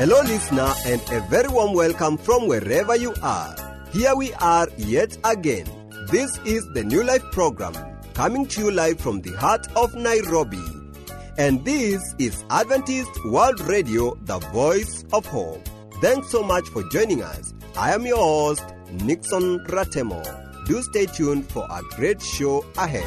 [0.00, 3.54] Hello, listener, and a very warm welcome from wherever you are.
[3.92, 5.66] Here we are yet again.
[6.10, 7.74] This is the New Life program
[8.14, 10.64] coming to you live from the heart of Nairobi.
[11.36, 15.68] And this is Adventist World Radio, the voice of hope.
[16.00, 17.52] Thanks so much for joining us.
[17.76, 18.64] I am your host,
[19.04, 20.64] Nixon Ratemo.
[20.64, 23.04] Do stay tuned for a great show ahead.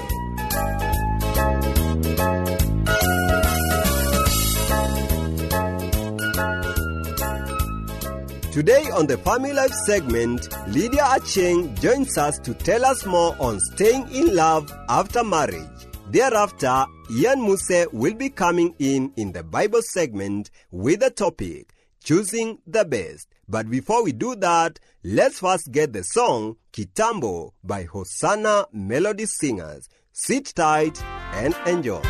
[8.53, 13.59] Today on the Family Life segment, Lydia Acheng joins us to tell us more on
[13.59, 15.88] staying in love after marriage.
[16.12, 22.59] Thereafter, Ian Muse will be coming in in the Bible segment with the topic Choosing
[22.67, 23.27] the Best.
[23.49, 29.90] But before we do that, let's first get the song Kitambo by Hosanna Melody Singers.
[30.12, 32.01] Sit tight and enjoy.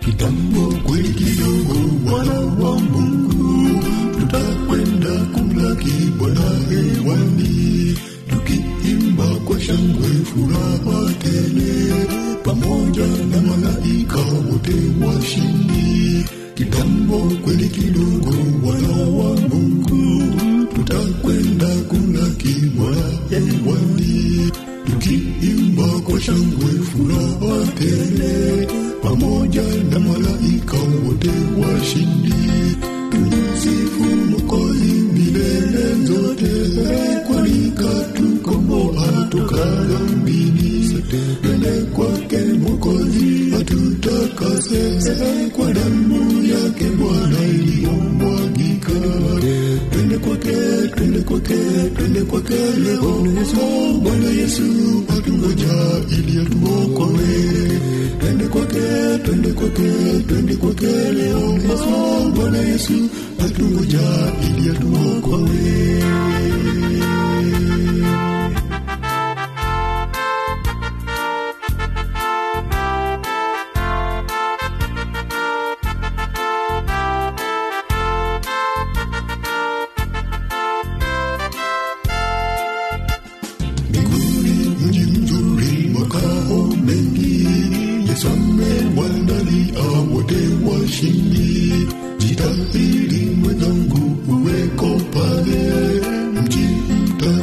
[0.00, 0.88] Kitambo
[6.78, 7.98] hewani,
[8.28, 11.92] tukiimba kwa shangwe, furaha tele,
[12.44, 14.74] pamoja na malaika wote
[15.06, 16.24] washindi.
[16.54, 18.34] Kitambo kweli kidogo,
[18.66, 20.34] wana wa Mungu,
[20.74, 24.50] tutakwenda kumlaki Bwana hewani,
[24.86, 28.66] tukiimba kwa shangwe, furaha tele,
[29.02, 32.34] pamoja na malaika wote washindi.
[33.10, 35.07] Tumsifu Mwokozi
[35.68, 41.02] milele zote, pelekwa katukomboa toka dhambini.
[41.42, 44.98] Twende kwake Mwokozi atutakase
[45.56, 48.92] kwa damu yake Bwana iliyomwagika.
[49.90, 50.56] Twende kwake,
[50.96, 51.54] twende kwake,
[51.96, 53.26] twende kwake leo.
[54.02, 54.62] Bwana Yesu
[55.18, 55.74] atungoja
[56.18, 57.70] ili atuokoe.
[58.48, 61.58] Twende kwake, twende kwake, twende kwake leo.
[62.34, 62.92] Bwana Yesu
[63.44, 64.00] atungoja
[64.48, 66.02] ili atuokoe.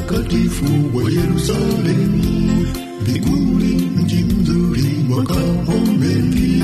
[0.06, 0.66] Mtakatifu
[0.98, 2.68] wa yerusalemu
[3.02, 6.64] mbinguni mji mzuri makao mengi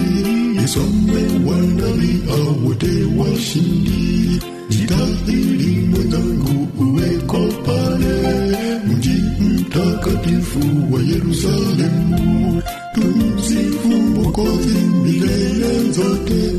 [0.62, 2.34] yesu amewaandalia
[2.66, 4.40] wote washindi.
[4.70, 8.48] Jitahidi mwenzangu uweko pale.
[8.88, 10.60] Mji mtakatifu
[10.94, 12.62] wa Yerusalemu.
[12.96, 16.58] Tumsifu Mwokozi milele zote,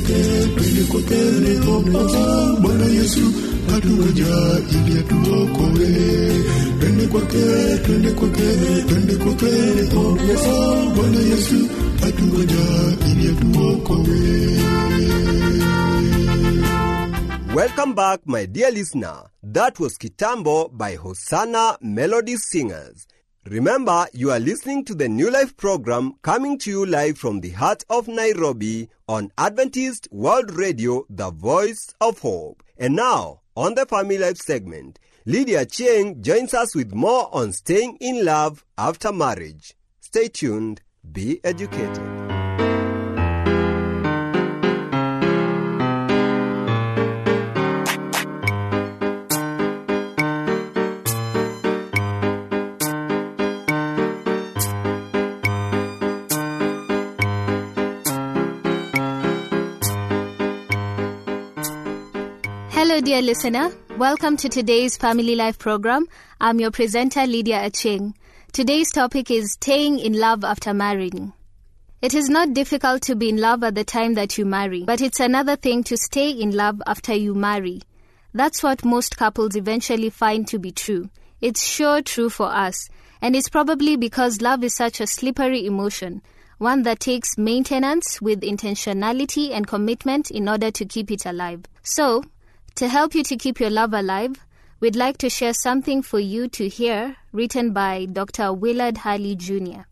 [0.00, 1.80] kwake leo.
[2.60, 3.20] Bwana Yesu
[3.66, 3.88] kwake,
[7.08, 9.54] kwake, kwake.
[10.94, 11.68] Bwana Yesu.
[17.54, 19.30] Welcome back, my dear listener.
[19.42, 23.06] That was Kitambo by Hosanna Melody Singers.
[23.46, 27.50] Remember, you are listening to the New Life program coming to you live from the
[27.50, 32.62] heart of Nairobi on Adventist World Radio, the voice of hope.
[32.78, 37.98] And now, on the Family Life segment, Lydia Acheng joins us with more on staying
[38.00, 39.74] in love after marriage.
[40.00, 40.80] Stay tuned,
[41.12, 42.23] be educated.
[63.04, 63.70] Dear listener.
[63.98, 66.06] Welcome to today's Family Life program.
[66.40, 68.14] I'm your presenter, Lydia Acheng.
[68.50, 71.34] Today's topic is staying in love after marrying.
[72.00, 75.02] It is not difficult to be in love at the time that you marry, but
[75.02, 77.82] it's another thing to stay in love after you marry.
[78.32, 81.10] That's what most couples eventually find to be true.
[81.42, 82.88] It's sure true for us,
[83.20, 86.22] and it's probably because love is such a slippery emotion,
[86.56, 91.64] one that takes maintenance with intentionality and commitment in order to keep it alive.
[91.82, 92.24] So,
[92.76, 94.34] to help you to keep your love alive,
[94.80, 98.52] we'd like to share something for you to hear written by Dr.
[98.52, 99.82] Willard Harley Jr.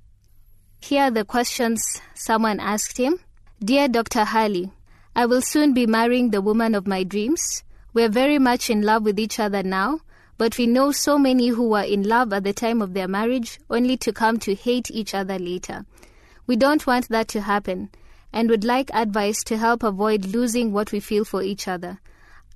[0.81, 1.81] Here are the questions
[2.15, 3.21] someone asked him
[3.61, 4.25] Dear Dr.
[4.25, 4.73] Harley,
[5.15, 7.63] I will soon be marrying the woman of my dreams.
[7.95, 10.01] We are very much in love with each other now,
[10.37, 13.61] but we know so many who were in love at the time of their marriage
[13.71, 15.85] only to come to hate each other later.
[16.49, 17.91] We don't want that to happen
[18.33, 22.01] and would like advice to help avoid losing what we feel for each other.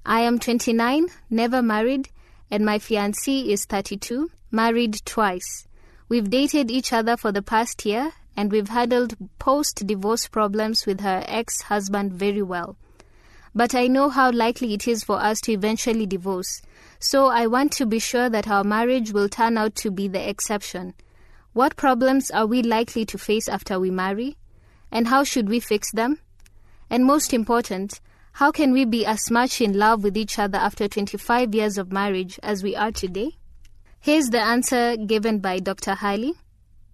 [0.09, 2.11] I am 29, never married,
[2.49, 5.67] and my fiancé is 32, married twice.
[6.09, 11.01] We've dated each other for the past year and we've handled post divorce problems with
[11.01, 12.77] her ex husband very well.
[13.53, 16.63] But I know how likely it is for us to eventually divorce,
[17.01, 20.29] so I want to be sure that our marriage will turn out to be the
[20.29, 20.95] exception.
[21.53, 24.37] What problems are we likely to face after we marry?
[24.93, 26.21] And how should we fix them?
[26.89, 27.99] And most important,
[28.37, 31.91] how can we be as much in love with each other after 25 years of
[31.91, 33.31] marriage as we are today?
[33.99, 35.95] Here's the answer given by Dr.
[35.95, 36.35] Harley.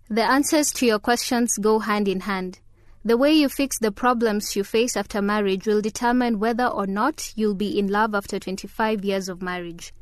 [0.08, 2.60] The answers to your questions go hand in hand.
[3.04, 7.32] The way you fix the problems you face after marriage will determine whether or not
[7.34, 9.92] you'll be in love after 25 years of marriage.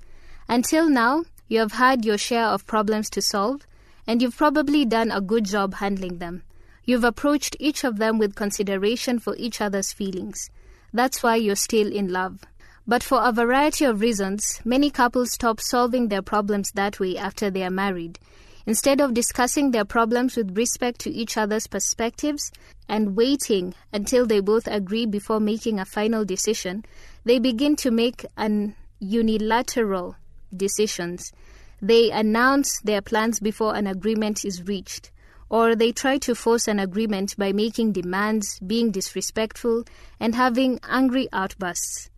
[0.46, 3.66] Until now, you have had your share of problems to solve,
[4.06, 6.42] and you've probably done a good job handling them.
[6.84, 10.50] You've approached each of them with consideration for each other's feelings.
[10.92, 12.40] That's why you're still in love.
[12.86, 17.50] But for a variety of reasons, many couples stop solving their problems that way after
[17.50, 18.18] they are married.
[18.66, 22.50] Instead of discussing their problems with respect to each other's perspectives
[22.88, 26.84] and waiting until they both agree before making a final decision,
[27.24, 30.16] they begin to make an unilateral
[30.54, 31.32] decisions.
[31.80, 35.10] They announce their plans before an agreement is reached
[35.50, 39.84] or they try to force an agreement by making demands, being disrespectful,
[40.18, 42.08] and having angry outbursts.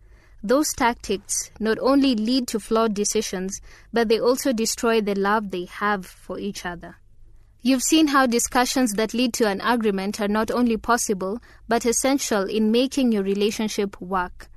[0.43, 3.59] Those tactics not only lead to flawed decisions,
[3.91, 6.97] but they also destroy the love they have for each other.
[7.61, 12.43] You've seen how discussions that lead to an agreement are not only possible, but essential
[12.43, 14.49] in making your relationship work.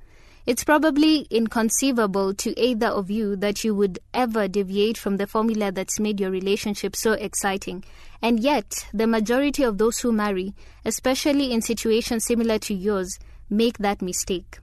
[0.47, 5.73] It's probably inconceivable to either of you that you would ever deviate from the formula
[5.73, 7.83] that's made your relationship so exciting.
[8.21, 10.55] And yet, the majority of those who marry,
[10.85, 14.59] especially in situations similar to yours, make that mistake.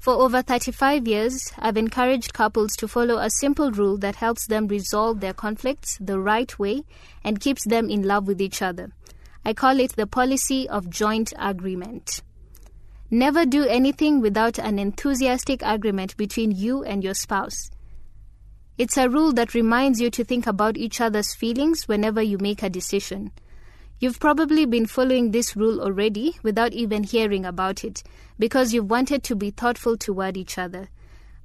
[0.00, 4.66] For over 35 years, I've encouraged couples to follow a simple rule that helps them
[4.66, 6.82] resolve their conflicts the right way
[7.22, 8.90] and keeps them in love with each other.
[9.44, 12.20] I call it the policy of joint agreement.
[13.10, 17.70] Never do anything without an enthusiastic agreement between you and your spouse.
[18.76, 22.62] It's a rule that reminds you to think about each other's feelings whenever you make
[22.62, 23.30] a decision.
[24.00, 28.02] You've probably been following this rule already without even hearing about it
[28.38, 30.88] because you've wanted to be thoughtful toward each other.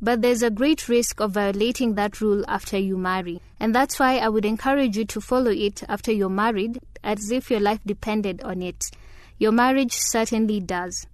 [0.01, 3.41] But there's a great risk of violating that rule after you marry.
[3.59, 7.51] And that's why I would encourage you to follow it after you're married as if
[7.51, 8.89] your life depended on it.
[9.37, 11.05] Your marriage certainly does.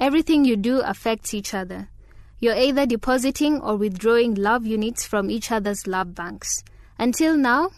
[0.00, 1.90] Everything you do affects each other.
[2.38, 6.64] You're either depositing or withdrawing love units from each other's love banks.
[6.98, 7.72] Until now,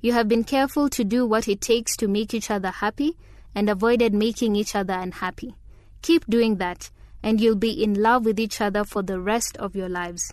[0.00, 3.18] you have been careful to do what it takes to make each other happy
[3.54, 5.54] and avoided making each other unhappy.
[6.00, 6.88] Keep doing that,
[7.22, 10.32] and you'll be in love with each other for the rest of your lives.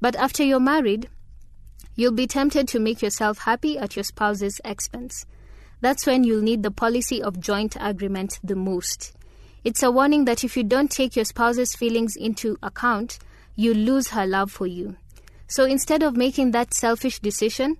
[0.00, 1.08] But after you're married,
[1.96, 5.26] you'll be tempted to make yourself happy at your spouse's expense.
[5.80, 9.12] That's when you'll need the policy of joint agreement the most.
[9.64, 13.18] It's a warning that if you don't take your spouse's feelings into account,
[13.56, 14.96] you lose her love for you.
[15.46, 17.78] So instead of making that selfish decision,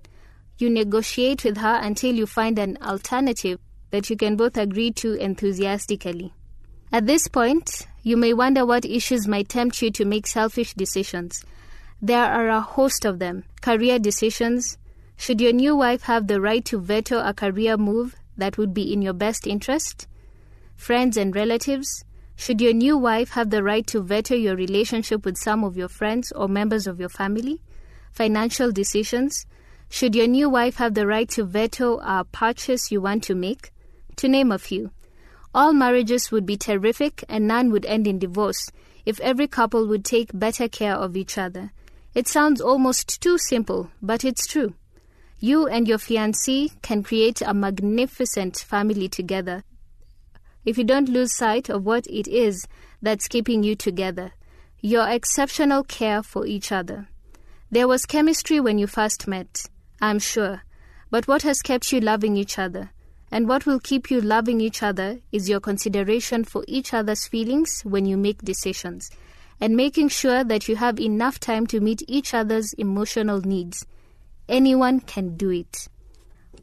[0.57, 3.59] you negotiate with her until you find an alternative
[3.91, 6.33] that you can both agree to enthusiastically.
[6.91, 11.45] At this point, you may wonder what issues might tempt you to make selfish decisions.
[12.01, 14.77] There are a host of them career decisions.
[15.17, 18.91] Should your new wife have the right to veto a career move that would be
[18.91, 20.07] in your best interest?
[20.75, 22.03] Friends and relatives?
[22.35, 25.87] Should your new wife have the right to veto your relationship with some of your
[25.87, 27.61] friends or members of your family?
[28.11, 29.45] Financial decisions?
[29.89, 33.71] Should your new wife have the right to veto a purchase you want to make?
[34.17, 34.91] To name a few.
[35.53, 38.69] All marriages would be terrific and none would end in divorce
[39.05, 41.71] if every couple would take better care of each other.
[42.13, 44.73] It sounds almost too simple, but it's true.
[45.39, 49.63] You and your fiancé can create a magnificent family together
[50.65, 52.67] if you don't lose sight of what it is
[53.01, 54.31] that's keeping you together,
[54.81, 57.07] your exceptional care for each other.
[57.71, 59.65] There was chemistry when you first met,
[60.01, 60.63] I'm sure,
[61.09, 62.91] but what has kept you loving each other?
[63.31, 67.81] And what will keep you loving each other is your consideration for each other's feelings
[67.81, 69.09] when you make decisions,
[69.59, 73.85] and making sure that you have enough time to meet each other's emotional needs.
[74.47, 75.87] Anyone can do it.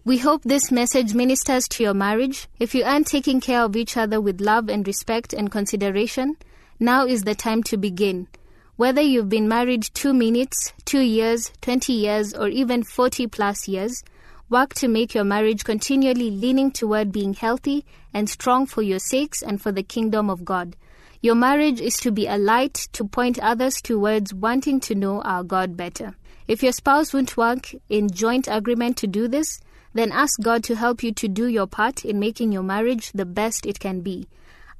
[0.05, 2.49] We hope this message ministers to your marriage.
[2.59, 6.37] If you aren't taking care of each other with love and respect and consideration,
[6.81, 8.27] Now is the time to begin.
[8.75, 14.03] Whether you've been married two minutes, two years, 20 years, or even 40 plus years,
[14.51, 19.41] work to make your marriage continually leaning toward being healthy and strong for your sakes
[19.41, 20.75] and for the kingdom of God.
[21.21, 25.45] Your marriage is to be a light to point others towards wanting to know our
[25.45, 26.17] God better.
[26.49, 29.61] If your spouse won't work in joint agreement to do this,
[29.95, 33.27] then ask God to help you to do your part in making your marriage the
[33.27, 34.29] best it can be.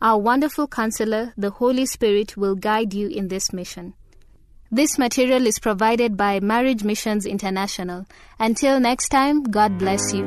[0.00, 3.95] Our wonderful counselor, the Holy Spirit, will guide you in this mission.
[4.71, 8.07] This material is provided by Marriage Missions International.
[8.38, 10.25] Until next time, God bless you.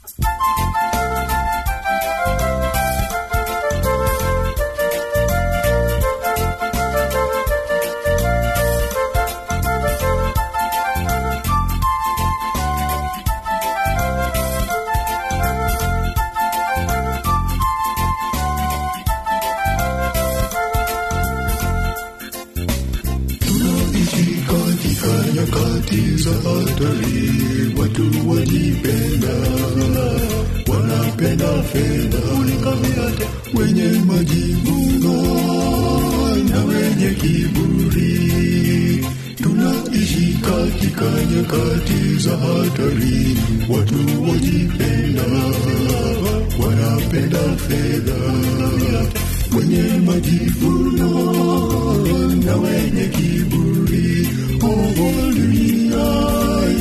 [25.97, 27.31] Nyakati za hatari,
[27.81, 29.35] watu wajipenda,
[30.69, 32.19] wanapenda fedha,
[33.55, 35.23] wenye majivuno
[36.51, 38.17] na wenye kiburi.
[39.43, 43.37] Tunaishi katika nyakati za hatari,
[43.69, 45.23] watu wajipenda,
[46.65, 48.33] wanapenda fedha,
[49.59, 51.11] wenye majivuno
[52.45, 54.29] na wenye kiburi.
[54.63, 55.13] Oh,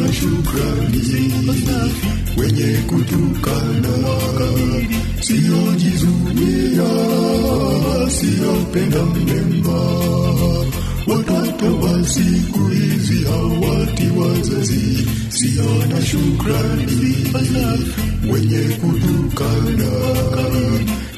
[0.00, 1.32] sio na shukrani,
[2.36, 3.94] wenye kutukana,
[5.20, 6.90] siojizuia,
[8.10, 9.80] siopenda sio mema.
[11.06, 17.26] Watoto wa siku hizi hawati wazazi, sio na shukrani,
[18.32, 19.90] wenye kutukana,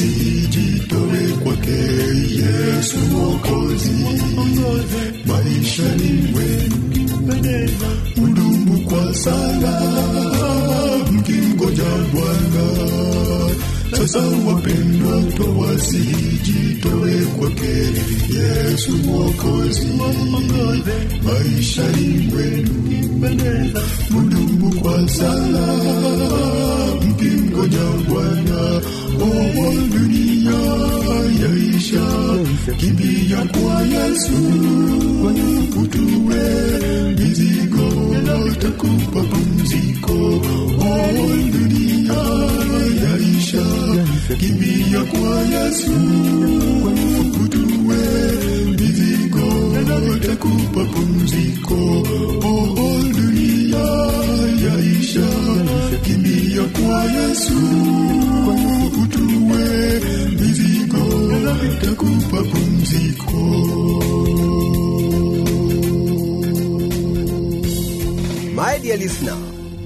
[0.00, 1.80] twawasijitoe kwake
[2.40, 3.90] Yesu Mwokozi,
[5.26, 6.76] maishani mwenu
[8.16, 9.82] mdumu kwa sala,
[11.12, 12.90] mkingoja Bwana.
[13.98, 17.76] Sasa wapendwa twawasijitowe kwake
[18.34, 19.86] yesu mwokozi.
[21.24, 22.74] Maishani wenu,
[24.10, 25.80] mudumu kwa sala
[27.08, 28.60] mkingoja bwana
[29.20, 30.60] owa dunia
[31.42, 32.06] yaisha
[32.76, 34.36] kimbia kwa yesu
[35.82, 36.42] utue
[37.18, 37.88] mizigo
[38.60, 40.12] takupa pumziko.
[40.12, 41.12] O
[41.52, 42.20] dunia
[43.04, 43.64] yaisha
[44.38, 45.92] kimbia kwa yesu
[47.44, 48.02] utue
[48.78, 49.48] mizigo
[50.26, 51.74] takupa pumziko.
[52.44, 52.79] o
[68.54, 69.36] My dear listener,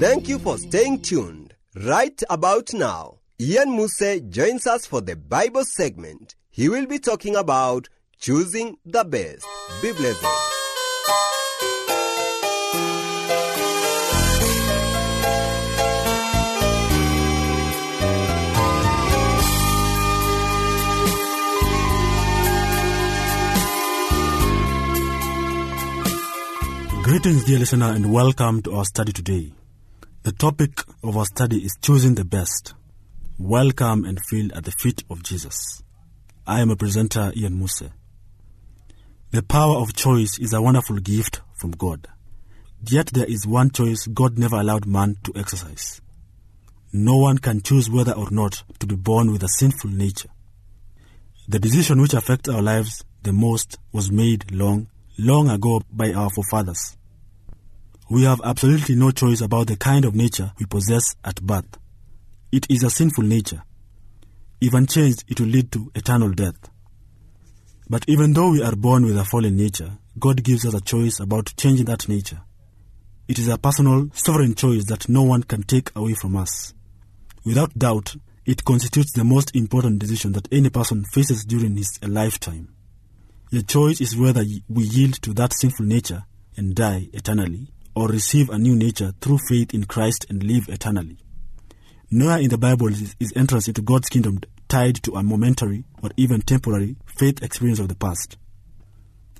[0.00, 1.54] thank you for staying tuned.
[1.76, 6.34] Right about now, Ian Muse joins us for the Bible segment.
[6.50, 9.46] He will be talking about choosing the best.
[9.82, 10.53] Be blessed.
[27.24, 29.50] Greetings, dear listener, and welcome to our study today.
[30.24, 32.74] The topic of our study is choosing the best.
[33.38, 35.82] Welcome and feel at the feet of Jesus.
[36.46, 37.84] I am a presenter, Ian Muse.
[39.30, 42.08] The power of choice is a wonderful gift from God.
[42.86, 46.02] Yet there is one choice God never allowed man to exercise.
[46.92, 50.28] No one can choose whether or not to be born with a sinful nature.
[51.48, 56.28] The decision which affects our lives the most was made long, long ago by our
[56.28, 56.98] forefathers.
[58.10, 61.78] We have absolutely no choice about the kind of nature we possess at birth.
[62.52, 63.62] It is a sinful nature.
[64.60, 66.70] If unchanged, it will lead to eternal death.
[67.88, 71.18] But even though we are born with a fallen nature, God gives us a choice
[71.18, 72.40] about changing that nature.
[73.26, 76.74] It is a personal, sovereign choice that no one can take away from us.
[77.44, 82.74] Without doubt, it constitutes the most important decision that any person faces during his lifetime.
[83.50, 86.24] The choice is whether we yield to that sinful nature
[86.56, 91.18] and die eternally, or receive a new nature through faith in Christ and live eternally.
[92.10, 96.10] Nowhere in the Bible is, is entrance into God's kingdom tied to a momentary or
[96.16, 98.36] even temporary faith experience of the past.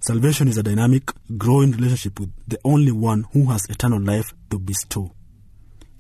[0.01, 4.59] Salvation is a dynamic, growing relationship with the only one who has eternal life to
[4.59, 5.13] bestow.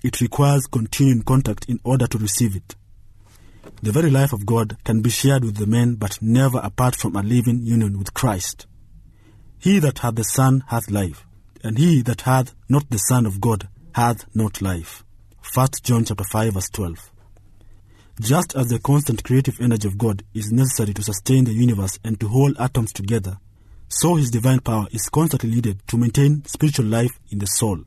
[0.02, 2.76] It requires continuing contact in order to receive it.
[3.82, 7.16] The very life of God can be shared with the man, but never apart from
[7.16, 8.66] a living union with Christ.
[9.58, 11.23] He that hath the Son hath life,
[11.64, 15.02] and he that hath not the Son of God hath not life.
[15.54, 17.10] 1 John chapter 5 verse 12.
[18.20, 22.20] Just as the constant creative energy of God is necessary to sustain the universe and
[22.20, 23.38] to hold atoms together,
[23.88, 27.80] so his divine power is constantly needed to maintain spiritual life in the soul.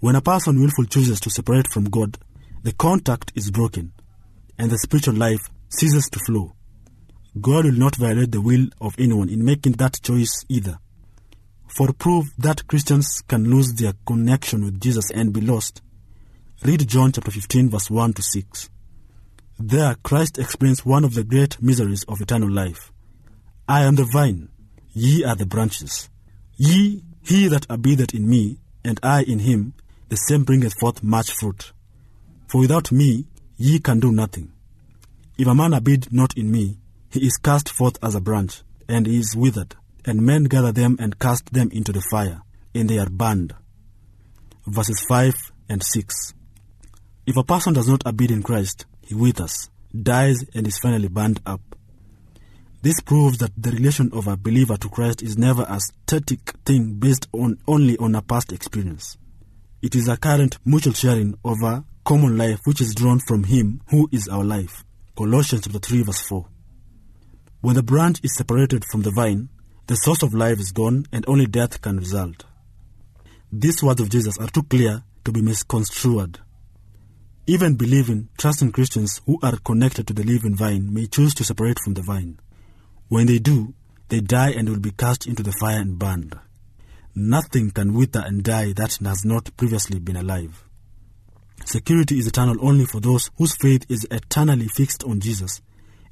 [0.00, 2.18] When a person willfully chooses to separate from God,
[2.62, 3.92] the contact is broken,
[4.58, 6.54] and the spiritual life ceases to flow.
[7.40, 10.78] God will not violate the will of anyone in making that choice either.
[11.76, 15.82] For proof that Christians can lose their connection with Jesus and be lost,
[16.64, 18.70] read John chapter 15 verse 1 to 6.
[19.58, 22.90] There Christ explains one of the great miseries of eternal life.
[23.68, 24.48] I am the vine,
[24.94, 26.08] ye are the branches.
[26.56, 29.74] Ye, he that abideth in me, and I in him,
[30.08, 31.72] the same bringeth forth much fruit.
[32.48, 33.26] For without me
[33.58, 34.50] ye can do nothing.
[35.36, 36.78] If a man abide not in me,
[37.10, 41.18] he is cast forth as a branch, and is withered, and men gather them and
[41.18, 42.40] cast them into the fire,
[42.74, 43.54] and they are burned.
[44.66, 45.34] Verses 5
[45.68, 46.32] and 6.
[47.26, 49.68] If a person does not abide in Christ, he withers,
[50.00, 51.60] dies, and is finally burned up.
[52.82, 56.94] This proves that the relation of a believer to Christ is never a static thing
[56.94, 59.16] based on only on a past experience.
[59.82, 63.82] It is a current mutual sharing of a common life which is drawn from Him
[63.90, 64.84] who is our life.
[65.16, 66.46] Colossians chapter 3 verse 4.
[67.60, 69.48] When the branch is separated from the vine,
[69.86, 72.44] the source of life is gone and only death can result.
[73.52, 76.40] These words of Jesus are too clear to be misconstrued.
[77.46, 81.78] Even believing, trusting Christians who are connected to the living vine may choose to separate
[81.78, 82.40] from the vine.
[83.08, 83.74] When they do,
[84.08, 86.36] they die and will be cast into the fire and burned.
[87.14, 90.64] Nothing can wither and die that has not previously been alive.
[91.64, 95.62] Security is eternal only for those whose faith is eternally fixed on Jesus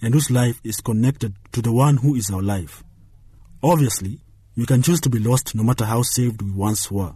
[0.01, 2.85] and whose life is connected to the one who is our life.
[3.65, 4.21] Obviously,
[4.59, 7.15] we can choose to be lost no matter how saved we once were.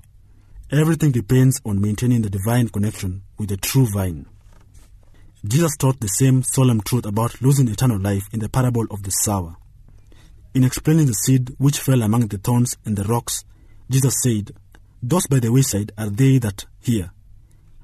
[0.73, 4.25] Everything depends on maintaining the divine connection with the true vine.
[5.47, 9.11] Jesus taught the same solemn truth about losing eternal life in the parable of the
[9.11, 9.57] sower.
[10.55, 13.45] In explaining the seed which fell among the thorns and the rocks,
[13.91, 14.53] Jesus said,
[15.03, 17.11] Those by the wayside are they that hear.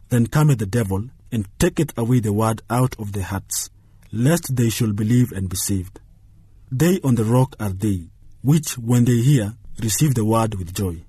[0.09, 3.69] Then cometh the devil, and taketh away the word out of their hearts,
[4.11, 6.01] lest they should believe and be saved.
[6.73, 8.09] They on the rock are they,
[8.45, 11.03] which, when they hear, receive the word with joy.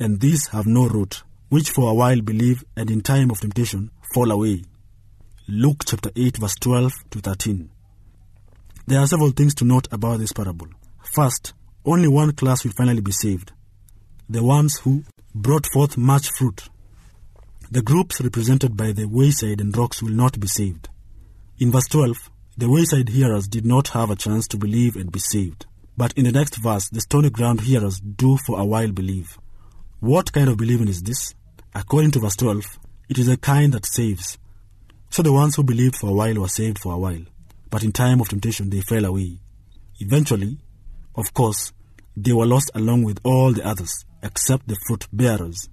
[0.00, 3.92] And these have no root, which for a while believe, and in time of temptation
[4.12, 4.64] fall away.
[5.46, 7.70] Luke chapter 8, verse 12 to 13.
[8.88, 10.66] There are several things to note about this parable.
[11.04, 11.52] First,
[11.84, 13.52] only one class will finally be saved
[14.32, 15.04] the ones who
[15.34, 16.68] brought forth much fruit.
[17.70, 20.88] The groups represented by the wayside and rocks will not be saved.
[21.58, 25.18] In verse 12, the wayside hearers did not have a chance to believe and be
[25.18, 25.66] saved.
[25.96, 29.38] But in the next verse, the stony ground hearers do for a while believe.
[30.00, 31.34] What kind of believing is this?
[31.74, 32.78] According to verse 12,
[33.08, 34.38] it is a kind that saves.
[35.10, 37.24] So the ones who believed for a while were saved for a while,
[37.70, 39.38] but in time of temptation they fell away.
[40.00, 40.58] Eventually,
[41.14, 41.72] of course,
[42.16, 45.68] they were lost along with all the others, except the fruit bearers.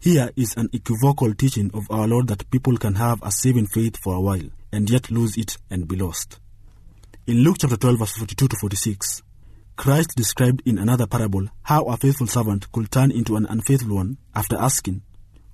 [0.00, 3.98] Here is an equivocal teaching of our Lord that people can have a saving faith
[4.02, 6.38] for a while and yet lose it and be lost.
[7.30, 9.22] In Luke chapter 12, verse 42 to 46,
[9.76, 14.18] Christ described in another parable how a faithful servant could turn into an unfaithful one
[14.34, 15.02] after asking,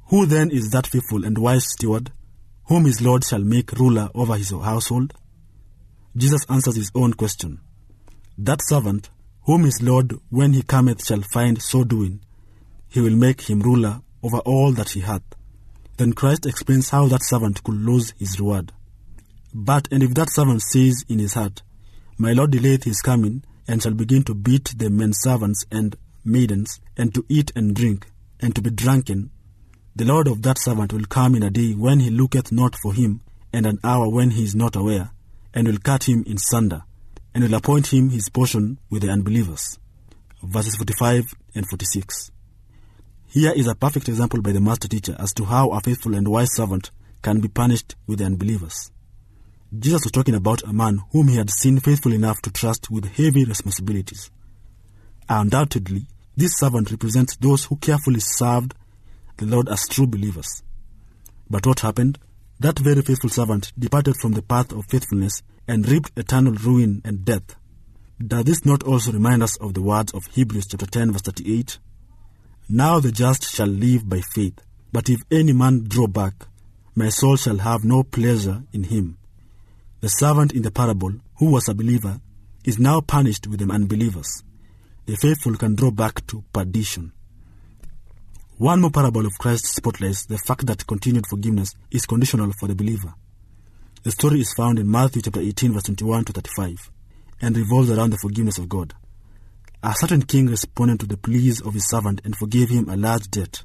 [0.07, 2.13] Who then is that faithful and wise steward,
[2.69, 5.13] whom his Lord shall make ruler over his household?
[6.17, 7.61] Jesus answers his own question.
[8.39, 9.11] That servant,
[9.43, 12.21] whom his Lord, when he cometh, shall find so doing,
[12.89, 15.25] he will make him ruler over all that he hath.
[15.99, 18.73] Then Christ explains how that servant could lose his reward.
[19.53, 21.63] But and if that servant says in his heart,
[22.19, 26.81] My Lord delayeth his coming, and shall begin to beat the men servants and maidens,
[26.97, 28.07] and to eat and drink,
[28.41, 29.31] and to be drunken,
[29.95, 32.93] the Lord of that servant will come in a day when he looketh not for
[32.93, 35.11] him, and an hour when he is not aware,
[35.55, 36.83] and will cut him in sunder,
[37.35, 39.79] and will appoint him his portion with the unbelievers.
[40.43, 42.31] Verses 45 and 46.
[43.27, 46.29] Here is a perfect example by the master teacher as to how a faithful and
[46.29, 46.91] wise servant
[47.23, 48.91] can be punished with the unbelievers.
[49.77, 53.17] Jesus was talking about a man whom he had seen faithful enough to trust with
[53.17, 54.31] heavy responsibilities.
[55.29, 58.75] Undoubtedly, this servant represents those who carefully served
[59.39, 60.63] the Lord as true believers.
[61.51, 62.19] But what happened?
[62.61, 67.25] That very faithful servant departed from the path of faithfulness and reaped eternal ruin and
[67.25, 67.57] death.
[68.25, 71.79] Does this not also remind us of the words of Hebrews chapter 10 verse 38?
[72.69, 74.61] Now the just shall live by faith,
[74.93, 76.47] but if any man draw back,
[76.95, 79.19] my soul shall have no pleasure in him.
[80.07, 82.21] The servant in the parable, who was a believer,
[82.65, 84.45] is now punished with the unbelievers.
[85.05, 87.11] The faithful can draw back to perdition.
[88.57, 92.77] One more parable of Christ spotlights the fact that continued forgiveness is conditional for the
[92.77, 93.15] believer.
[94.05, 96.89] The story is found in Matthew chapter 18, verse 21 to 35,
[97.41, 98.95] and revolves around the forgiveness of God.
[99.83, 103.29] A certain king responded to the pleas of his servant and forgave him a large
[103.29, 103.65] debt.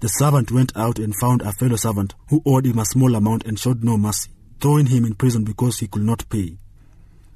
[0.00, 3.46] The servant went out and found a fellow servant who owed him a small amount
[3.46, 4.32] and showed no mercy,
[4.62, 6.56] throwing him in prison because he could not pay.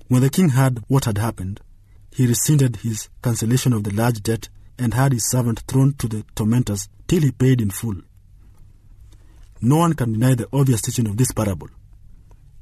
[0.08, 1.60] When the king heard what had happened,
[2.12, 6.24] he rescinded his cancellation of the large debt and had his servant thrown to the
[6.36, 7.96] tormentors till he paid in full.
[9.60, 11.68] No one can deny the obvious teaching of this parable.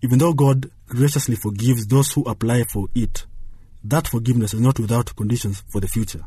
[0.03, 3.27] Even though God graciously forgives those who apply for it,
[3.85, 6.25] that forgiveness is not without conditions for the future.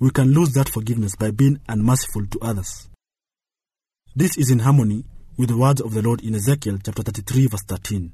[0.00, 2.88] We can lose that forgiveness by being unmerciful to others.
[4.16, 5.04] This is in harmony
[5.38, 8.12] with the words of the Lord in Ezekiel chapter 33 verse 13.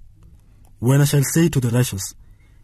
[0.79, 2.15] When I shall say to the righteous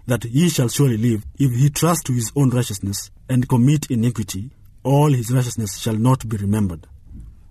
[0.07, 4.51] that he shall surely live, if he trust to his own righteousness and commit iniquity,
[4.83, 6.87] all his righteousness shall not be remembered.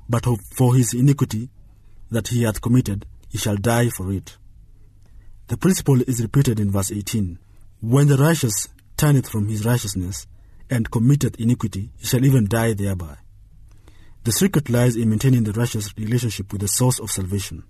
[0.07, 1.49] But for his iniquity
[2.11, 4.37] that he hath committed, he shall die for it.
[5.47, 7.39] The principle is repeated in verse 18.
[7.81, 8.67] When the righteous
[8.97, 10.27] turneth from his righteousness
[10.69, 13.17] and committeth iniquity, he shall even die thereby.
[14.29, 17.63] The secret lies in maintaining the righteous relationship with the source of salvation.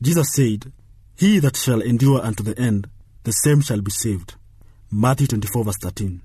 [0.00, 0.72] Jesus said,
[1.16, 2.88] He that shall endure unto the end,
[3.24, 4.36] the same shall be saved.
[4.90, 6.22] Matthew 24, verse 13.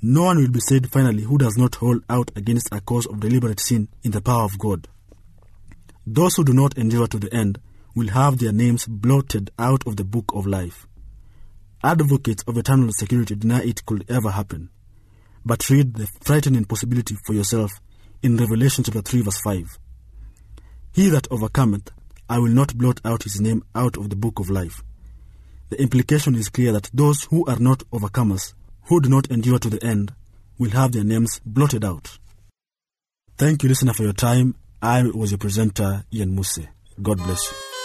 [0.00, 3.20] No one will be saved finally who does not hold out against a cause of
[3.20, 4.88] deliberate sin in the power of God.
[6.06, 7.60] Those who do not endure to the end
[7.94, 10.86] will have their names blotted out of the book of life.
[11.84, 14.70] Advocates of eternal security deny it could ever happen.
[15.44, 17.72] But read the frightening possibility for yourself
[18.22, 19.78] in Revelation chapter 3 verse 5.
[20.92, 21.90] He that overcometh,
[22.28, 24.82] I will not blot out his name out of the book of life.
[25.70, 28.54] The implication is clear that those who are not overcomers,
[28.84, 30.14] who do not endure to the end,
[30.58, 32.18] will have their names blotted out.
[33.36, 34.54] Thank you, listener, for your time.
[34.80, 36.68] I was your presenter, Ian Muse.
[37.00, 37.81] God bless you.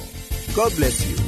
[0.53, 1.26] God bless you.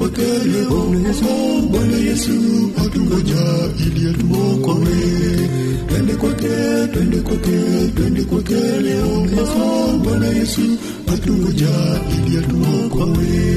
[0.00, 2.30] Twende kwake leo bwana yesu
[2.76, 5.48] atungoja ili atuokoe
[5.88, 6.48] twende kwake
[6.92, 7.58] twende kwake
[7.96, 9.26] twende kwake leo
[10.04, 10.60] bwana yesu
[11.14, 11.68] atungoja
[12.26, 13.49] ili atuokoe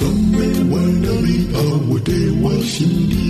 [0.00, 1.58] yesu amewaandalia
[1.90, 3.29] wote washindi